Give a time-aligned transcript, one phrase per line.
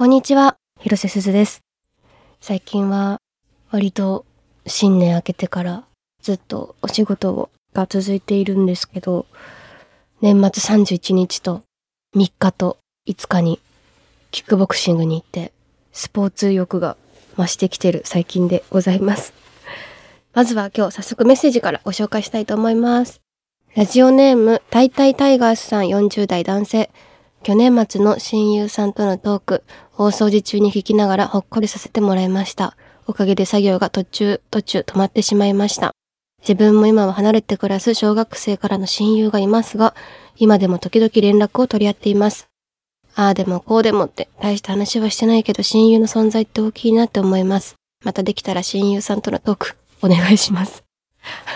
[0.00, 1.60] こんにちは、広瀬すずです。
[2.40, 3.20] 最近は
[3.70, 4.24] 割と
[4.66, 5.84] 新年明けてから
[6.22, 9.26] ずっとお仕事が続いているんですけど、
[10.22, 11.64] 年末31日と
[12.16, 13.60] 3日と5日に
[14.30, 15.52] キックボクシングに行って
[15.92, 16.96] スポーツ欲が
[17.36, 19.34] 増してきてる最近でございます。
[20.32, 23.20] まずは今日早速メッセージからご紹介したいと思います。
[23.76, 26.90] ラジオネーム、タイタイタイガースさん40代男性。
[27.42, 29.64] 去年末の親友さんとのトーク、
[29.96, 32.76] 大掃除中に聞きながらほっこりさせてもらいました。
[33.06, 35.94] おかげで作業が途中、途中止まってしまいました。
[36.42, 39.94] 自分も今は離れて暮らす小学生からの親友がいますが、
[40.36, 42.48] 今でも時々連絡を取り合っています。
[43.14, 47.74] ああでもこうでもって大した話はしてないけど親友の存在って大きいなって思います。
[48.04, 50.84] またできたら親友さんとのトークお願いします。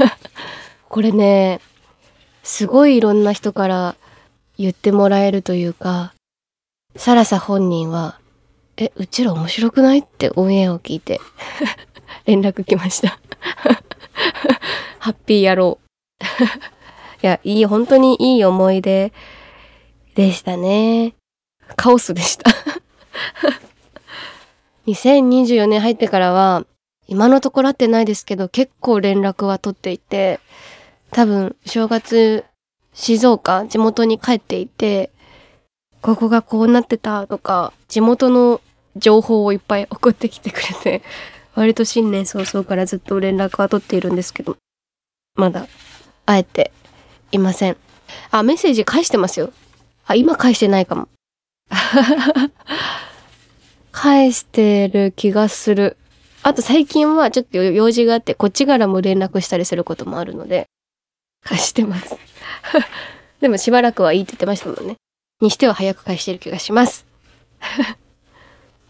[0.88, 1.60] これね、
[2.42, 3.96] すごいいろんな人から
[4.60, 6.12] 言ってもらえるというか、
[6.94, 8.20] サラサ本人は、
[8.76, 11.18] え、うちら面白くないってオンエアを聞いて
[12.26, 13.18] 連絡来ました。
[15.00, 15.78] ハッピー野郎。
[17.22, 19.14] いや、いい、本当にいい思い出
[20.14, 21.14] でしたね。
[21.76, 22.50] カオスでした。
[24.86, 26.66] 2024年入ってからは、
[27.08, 30.38] 今のところ会ってないですけど、結構連絡は取っていて、
[31.12, 32.44] 多分、正月、
[32.92, 35.10] 静岡、地元に帰っていて、
[36.00, 38.60] ここがこうなってたとか、地元の
[38.96, 41.02] 情報をいっぱい送ってきてくれて、
[41.54, 44.56] 割と新年早々からずっと連絡は取っているんですけど、
[45.34, 45.66] まだ
[46.26, 46.72] 会えて
[47.32, 47.76] いません。
[48.30, 49.52] あ、メッセージ返してますよ。
[50.06, 51.08] あ、今返してないかも。
[53.92, 55.96] 返してる気がする。
[56.42, 60.66] あと最近はちょっと用事があって、こっちからも連絡したりすることもあるので、
[61.42, 62.16] 返してます。
[63.40, 64.96] でもしばらくはいいって言ってましたもんね。
[65.40, 67.06] にしては早く返してる気がします。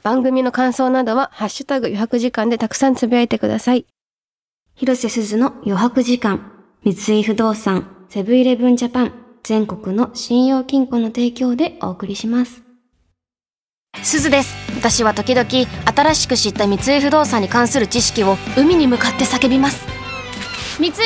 [0.03, 3.85] 番組の感想などは、ハッシュタグ余白時間でたくさんつぶやいてください。
[4.75, 6.53] 広瀬すずの余白時間、
[6.85, 9.13] 三井不動産、セブンイレブンジャパン、
[9.43, 12.63] 全国の信用金庫の提供でお送りします。
[14.03, 19.90] すずです私は時々新しく知った三井不動産に関する知識を海に向かって叫びます
[20.81, 21.03] 三井不動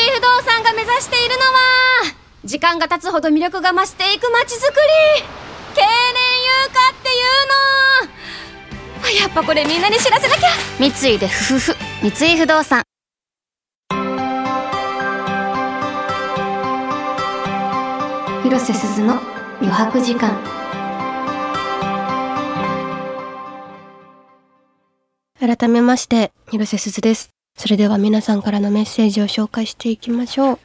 [0.49, 2.15] 産が目指しているのは
[2.45, 5.25] 時間が経つほど魅力が増していく街づくり
[5.75, 5.89] 経年
[6.45, 7.13] 優化ってい
[9.11, 11.77] うのやっぱこれみんなに知らせなきゃ三井でふふふ
[12.09, 12.85] 三井不動産
[18.45, 19.21] 広瀬すずの
[19.61, 20.39] 余白時間。
[25.41, 27.34] 改めまして、広瀬すずです。
[27.57, 30.59] それでは皆さんからのメッセージを紹介していきましょう。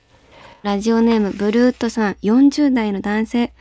[0.64, 3.54] ラジオネームブルーウッドさん40代の男性。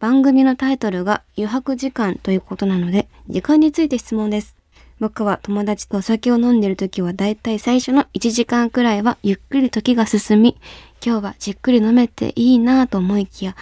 [0.00, 4.56] 番組のタイトルが余白時間ということなので、時間について質問です。
[4.98, 10.56] 僕は友達とお酒を飲んでいる時はだいたい最初の1時間くらいはゆっくり時が進み、
[11.04, 13.54] 今日はじっくり飲めていいなぁと思いきや、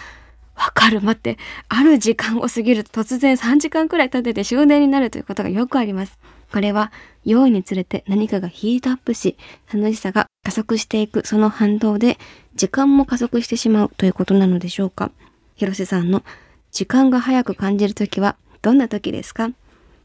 [0.57, 1.39] わかる待って、
[1.69, 6.19] ある時間を過ぎると突然3時間くらい経ってて終電になるということがよくあります。
[6.53, 6.93] これは、
[7.25, 9.37] 用意につれて何かがヒートアップし、
[9.73, 12.19] 楽しさが加速していくその反動で、
[12.55, 15.11] 時間も加速してしまうということなのでしょうか。
[15.57, 16.23] 広瀬さんの
[16.71, 19.51] 時間が早く感じるときはどんな時ですか？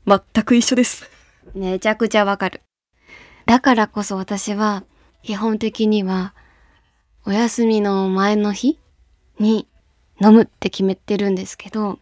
[0.07, 1.09] 全く一緒です。
[1.53, 2.61] めちゃくちゃわかる。
[3.45, 4.83] だからこそ私は、
[5.21, 6.33] 基本的には、
[7.25, 8.79] お休みの前の日
[9.39, 9.67] に
[10.21, 11.99] 飲むって決めてるんですけど、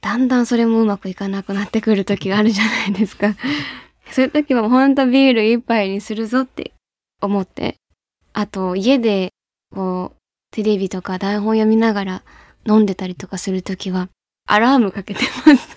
[0.00, 3.34] だんだんそれもうまくいかなくなってくる時があるじゃないですか。
[4.10, 6.72] そういう時はほんとビール一杯にするぞって
[7.20, 7.76] 思って。
[8.32, 9.30] あと、家で、
[9.74, 10.16] こう、
[10.50, 12.22] テレビとか台本読みながら
[12.66, 14.08] 飲んでたりとかする時は、
[14.48, 15.76] アラームかけてます。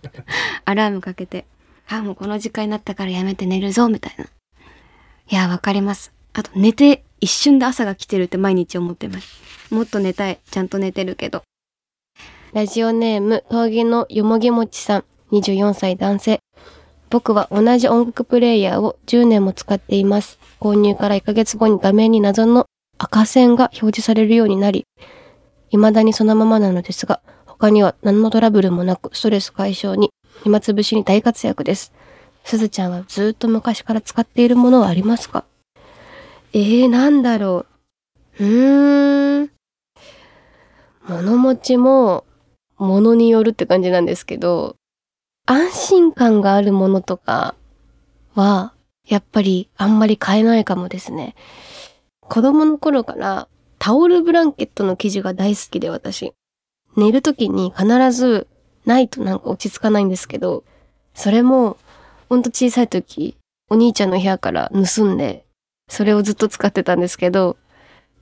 [0.64, 1.46] アラームかけて。
[1.88, 4.24] あ、もうこの時間になったからやめて寝るぞ、みたいな。
[4.24, 4.28] い
[5.34, 6.12] や、わかります。
[6.34, 9.40] あと、寝て、一瞬で朝が来てるって毎日思ってます。
[9.72, 10.40] もっと寝たい。
[10.50, 11.44] ちゃんと寝てるけど。
[12.52, 16.40] ラジオネーム、峠のよもぎもちさん、24歳男性。
[17.10, 20.40] 僕は同じ音楽プレイヤーを10年も使っています。
[20.58, 22.66] 購入から1ヶ月後に画面に謎の
[22.98, 24.84] 赤線が表示されるようになり、
[25.70, 30.10] 未だにそのままなのですが、他には何のトラブルもなくストレス解消に
[30.42, 31.92] 暇つぶしに大活躍です。
[32.44, 35.44] すずちゃんはずっと昔から使っているものはありますか？
[36.54, 37.64] えー、なんだろ
[38.38, 38.44] う。
[38.44, 39.50] うーん。
[41.08, 42.24] 物持ちも、
[42.76, 44.76] ものによるって感じなんですけど、
[45.46, 47.54] 安心感があるものとか
[48.34, 48.74] は、
[49.08, 51.34] やっぱりあんまり買えないかもですね。
[52.20, 56.34] 子供の頃からタオルブランケットの生地が大好きで私。
[56.96, 58.46] 寝るときに必ず
[58.84, 60.64] ないとなんか落ち着かないんですけど、
[61.14, 61.78] それも、
[62.28, 63.36] ほんと小さい時、
[63.70, 65.41] お兄ちゃんの部屋から盗んで、
[65.92, 67.58] それをずっと使ってたんですけど、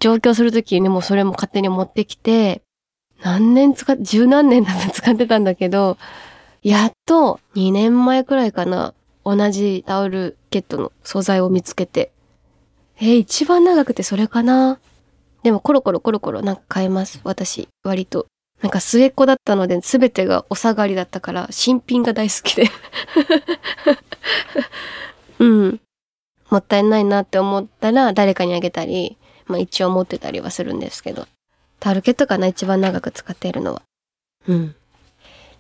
[0.01, 2.63] 上京する時にもうそれも勝手に持ってきて、
[3.23, 5.97] 何年使っ、十何年多分使ってたんだけど、
[6.65, 8.93] やっと2年前くらいかな、
[9.25, 12.11] 同じタオルケットの素材を見つけて。
[12.99, 14.81] えー、一番長くてそれかな
[15.45, 17.21] でもコロコロコロコロなんか変えます。
[17.23, 18.27] 私、割と。
[18.63, 22.65] なんか末っ子だったので全てがお下がりだったから新品が大好きで
[25.39, 25.81] うん。
[26.51, 29.17] もったいないなって思ったら誰かにあげたり、
[29.47, 31.27] まあ一応持ってたりはするんですけど。
[31.79, 33.83] タルケットかな一番長く使っているのは。
[34.47, 34.75] うん。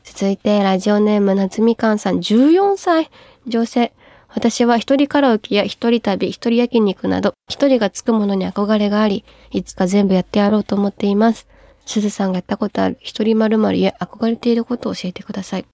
[0.04, 3.10] 続いて、ラジオネーム夏みかんさん、14歳、
[3.46, 3.92] 女性。
[4.28, 11.46] 私は一人カラオケや一人旅、一人焼肉など、一人がつくものに憧れがあり、いつか全部やってやろうと思っています。
[11.86, 15.66] すずさんがやったことある一人〇〇や憧れていることを教えてください。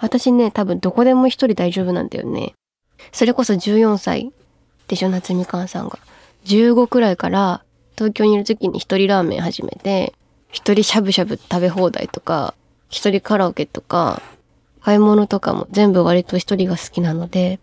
[0.00, 2.54] 私ね、多分どこでも一人大丈夫なんだよね。
[3.12, 4.32] それこそ14歳
[4.90, 6.00] でしょ、夏みかんさんが。
[6.46, 7.62] 15くらいから
[7.94, 10.14] 東京にいる時に一人ラーメン始めて、
[10.50, 12.54] 一人しゃぶしゃぶ食べ放題とか、
[12.88, 14.20] 一人カラオケとか、
[14.80, 17.60] 買い物とかも全部割と一人が好きなので、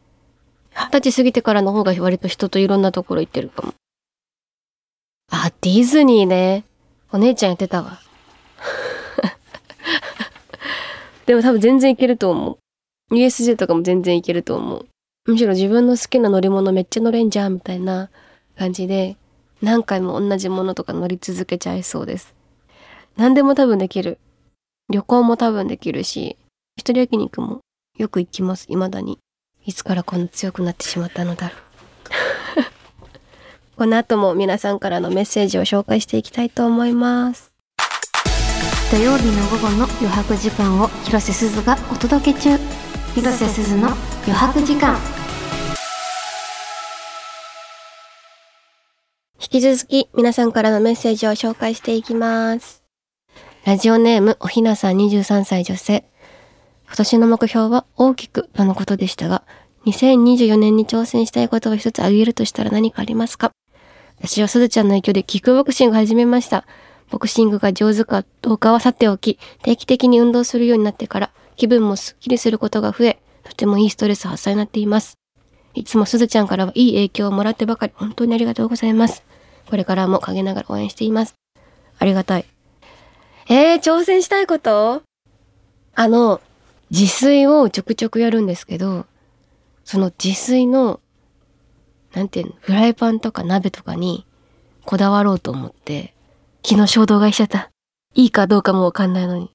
[0.74, 3.74] 二十歳過ぎてからの方が割と人といろんなところ行ってるかも。
[5.30, 6.64] あ、ディズニーね。
[7.12, 8.00] お姉ちゃんやってたわ。
[11.26, 12.58] でも多分全然いけると思
[13.12, 13.16] う。
[13.16, 14.88] USJ とかも全然いけると思う。
[15.28, 18.10] むしろ自分の好きな乗り物めっちゃ乗れんじゃんみたいな
[18.58, 19.18] 感じで、
[19.62, 22.34] 何回も同じものとか乗り続けちゃいそうです。
[23.18, 24.20] 何でも多分できる。
[24.90, 26.38] 旅行も多分できるし、
[26.78, 27.60] 一人焼肉も
[27.98, 29.20] よく行きます、未だに。
[29.66, 32.66] いつからこんな強くなってしまったのだろう。
[33.76, 37.52] この後も皆さんからのメッセージを紹介していきたいと思います。
[38.92, 42.58] 土曜日の午後の余白時間を広瀬すずがお届け中。
[43.14, 43.90] 広瀬すずの
[44.26, 45.17] 余白時間。
[49.50, 52.84] 引き続き皆さんからのメッセージを紹介していきます。
[53.64, 56.04] ラジオネームおひなさん23歳女性。
[56.86, 59.44] 今年の目標は大きくとのことでしたが、
[59.86, 63.52] 2024年に挑戦したいことを一つ挙げるとしたら何かありますか？
[64.20, 66.66] 私はすずちゃんの影響でキックボクシングを始めました。
[67.10, 75.14] ボクシングが上手かどうかはさておき、定期的に運動するようになってから気分もスッキリすることが増え、とてもいいストレス発散になっています。
[75.74, 79.24] いつもすずちゃんからはいい影響をもらってばかり本当にありがとうございます。
[79.70, 81.36] これからも陰ながら応援しています。
[82.00, 82.46] ありがたい。
[83.50, 85.04] えー、挑戦したいこと？
[85.96, 86.42] あの、
[86.92, 89.06] 自炊をちょくちょくやるんですけど、
[89.84, 91.00] その自炊の、
[92.14, 94.26] なんていうの、フライパンとか鍋とかに
[94.86, 96.14] こだわろうと思って、
[96.66, 97.70] 昨日衝動買いしちゃった。
[98.14, 99.52] いいかどうかもわかんないのに。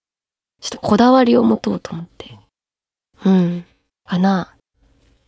[0.60, 2.38] ちょっとこだわりを持とうと思って。
[3.24, 3.64] うん。
[4.06, 4.54] かな。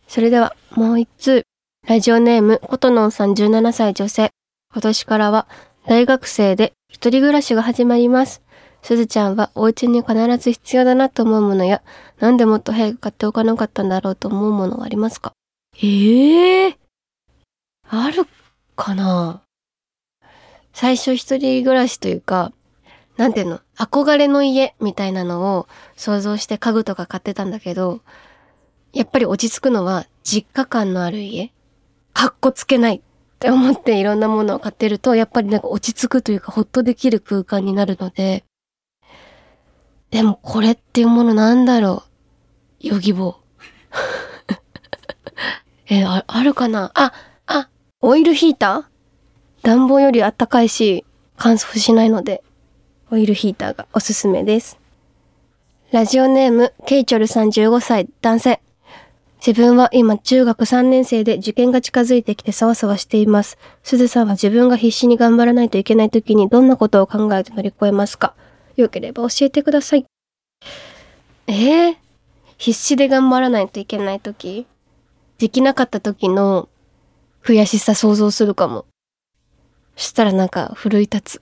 [0.07, 1.43] それでは、もう一通。
[1.87, 4.31] ラジオネーム、ことのんさん17歳女性。
[4.75, 5.47] 今年からは、
[5.87, 8.41] 大学生で一人暮らしが始まります。
[8.81, 11.81] すずちゃんはお家に必ず必要だなと思うものや、
[12.19, 15.31] なんでもっと早く買っておかなかったんだろうと思うものはありますか？
[15.81, 16.75] ええー、
[17.87, 18.27] ある
[18.75, 19.43] かな？
[20.73, 22.51] 最初一人暮らしというか、
[23.15, 23.61] なんていうの？
[23.77, 28.01] 憧れの家みたいなのを想像して家具とか買ってたんだけど、
[28.91, 31.53] やっぱり落ち着くのは実家感のある家。
[32.13, 33.01] かっこつけない。
[33.35, 38.43] って思っていろんなものを買ってると、やっぱりなんか落ち着くというかほっとできる空間になるので、
[40.09, 42.03] でもこれっていうものなんだろ
[42.81, 42.87] う？
[42.87, 43.35] ヨギボー。
[45.93, 46.91] えあ、あるかな？
[46.95, 47.11] あ、
[47.45, 47.69] あ、
[48.01, 48.83] オイルヒーター？
[49.63, 51.03] 暖房よりあったかいし、
[51.37, 52.43] 乾燥しないので、
[53.11, 54.79] オイルヒーターがおすすめです。
[55.91, 58.61] ラジオネーム、ケイチョルさん15歳、男性。
[59.45, 63.59] 自分は今中学3年生で受験が近づいてきてそわそわしています。
[63.83, 68.33] すずさんは自分が必死に頑張らないといけない時にどんなことを考えて乗り越えますか？
[68.75, 70.05] よければ教えてください。
[71.45, 71.95] えー、
[72.57, 74.65] 必死で頑張らないといけない時？
[75.37, 76.67] できなかった時の
[77.43, 78.85] 悔しさ想像するかも。
[79.95, 81.41] そしたらなんか奮い立つ。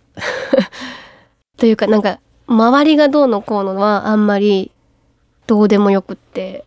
[1.55, 4.71] というかなんか周りがどうのこうのはあんまり
[5.47, 6.65] どうでもよくって、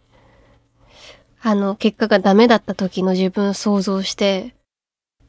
[1.49, 4.57] あの結果がダメだった時の自分を想像して、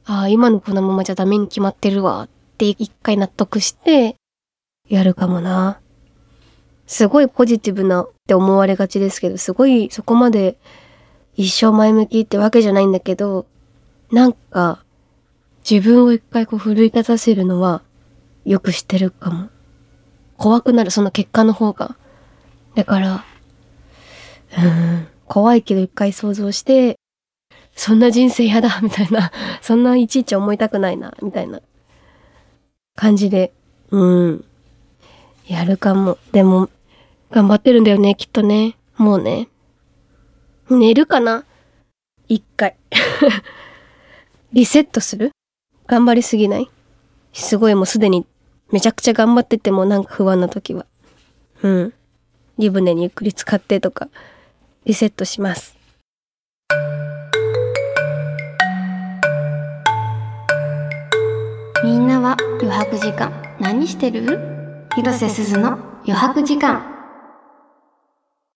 [0.04, 4.16] ああ、今のこのままじゃダメに決まってるわって一回納得して
[4.90, 5.80] やるかもな。
[6.88, 10.58] すごいポジティブなって思われがちですけど、すごいそこまで
[11.36, 13.46] 一生前向きってわけじゃないんだけど、
[14.12, 14.84] なんか
[15.70, 17.84] 自分を一回こう奮い立たせるのは
[18.44, 19.50] よくしてるかも。
[20.36, 21.96] 怖くなるその結果の方が。
[22.74, 23.24] だから、
[24.54, 26.98] うーん、怖いけど一回想像して、
[27.76, 29.32] そんな人生嫌だ、みたいな。
[29.62, 31.62] そんないちいち思いたくないな、みたいな
[32.96, 33.54] 感じで、
[33.92, 34.46] うん。
[35.48, 36.18] やるかも。
[36.32, 36.70] でも、
[37.30, 38.76] 頑張ってるんだよね、きっとね。
[38.98, 39.48] もうね。
[40.70, 41.46] 寝るかな？
[42.28, 42.76] 一回。
[44.52, 45.32] リセットする？
[45.86, 46.70] 頑張りすぎない？
[47.32, 48.26] すごいもうすでに
[48.72, 50.86] めちゃくちゃ頑張っててもなんか不安な時は。
[51.62, 51.94] うん。
[52.58, 54.10] 湯船にゆっくり浸かってとか、
[54.88, 55.76] リセットします。
[61.84, 64.40] みんなは余白時間何してる？
[64.96, 65.74] 広瀬すずの
[66.06, 66.82] 余白時間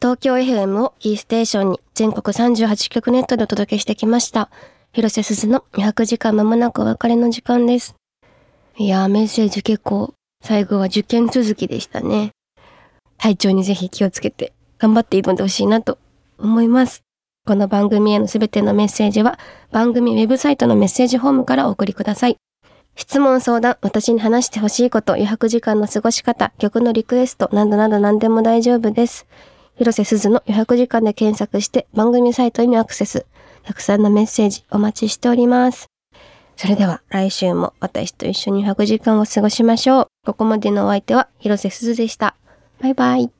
[0.01, 4.49] 東京 FM をキーステーションに全国38局ネットでお届けしてきました。
[4.93, 7.93] 広瀬すずの200時間まもなくお別れの時間です。
[8.77, 12.31] いやーメッセージ結構最後は受験続きでしたね。
[13.17, 15.99] 体調にぜひ気をつけて頑張って挑んでほしいなと
[16.41, 17.03] 思います。
[17.45, 19.39] この番組へのすべてのメッセージは
[19.71, 22.37] 番組ウェブサイトのメッセージフォームからお送りください。
[22.95, 29.25] 質問相談、私に話してほしいこと、余白時間の過ごし方、曲のリクエストなどなど何でも大丈夫です。
[29.75, 33.25] 広瀬すずの余白時間で検索して番組サイトにアクセス。
[33.63, 35.87] たくさんのメッセージお待ちしております。
[36.57, 40.07] それでは来週も私と一緒に余白時間を過ごしましょう。
[40.25, 42.35] ここまでのお相手は広瀬すずでした。
[42.81, 43.31] バイバイ。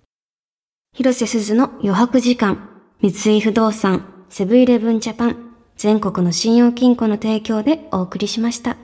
[0.94, 2.71] 広瀬すずの余白時間
[3.04, 8.78] 三井不動産セブンイレブンジャパン全国の信用金庫の提供でお送りしました。